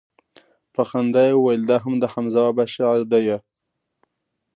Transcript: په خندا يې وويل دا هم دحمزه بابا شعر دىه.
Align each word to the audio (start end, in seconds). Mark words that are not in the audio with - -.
په 0.73 0.81
خندا 0.89 1.23
يې 1.29 1.33
وويل 1.37 1.63
دا 1.69 1.77
هم 1.83 1.95
دحمزه 2.03 2.39
بابا 2.45 2.65
شعر 2.75 2.99
دىه. 3.11 3.37